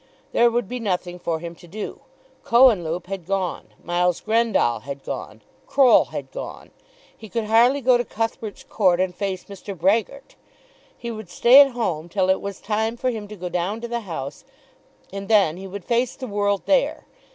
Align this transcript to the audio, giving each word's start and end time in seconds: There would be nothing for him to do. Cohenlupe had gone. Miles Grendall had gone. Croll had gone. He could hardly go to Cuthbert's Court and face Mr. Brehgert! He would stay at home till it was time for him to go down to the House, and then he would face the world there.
There 0.31 0.49
would 0.49 0.67
be 0.67 0.79
nothing 0.79 1.19
for 1.19 1.37
him 1.37 1.53
to 1.57 1.67
do. 1.67 1.99
Cohenlupe 2.43 3.05
had 3.05 3.23
gone. 3.27 3.67
Miles 3.83 4.19
Grendall 4.19 4.79
had 4.81 5.03
gone. 5.03 5.43
Croll 5.67 6.05
had 6.05 6.31
gone. 6.31 6.71
He 7.15 7.29
could 7.29 7.43
hardly 7.43 7.81
go 7.81 7.99
to 7.99 8.03
Cuthbert's 8.03 8.63
Court 8.63 8.99
and 8.99 9.13
face 9.13 9.43
Mr. 9.45 9.77
Brehgert! 9.77 10.35
He 10.97 11.11
would 11.11 11.29
stay 11.29 11.61
at 11.61 11.73
home 11.73 12.09
till 12.09 12.31
it 12.31 12.41
was 12.41 12.59
time 12.59 12.97
for 12.97 13.11
him 13.11 13.27
to 13.27 13.35
go 13.35 13.47
down 13.47 13.79
to 13.81 13.87
the 13.87 13.99
House, 13.99 14.43
and 15.13 15.27
then 15.27 15.57
he 15.57 15.67
would 15.67 15.85
face 15.85 16.15
the 16.15 16.25
world 16.25 16.63
there. 16.65 17.05